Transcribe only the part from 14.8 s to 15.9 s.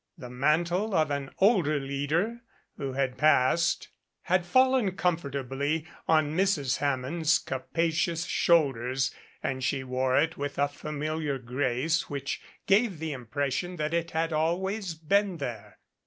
been there.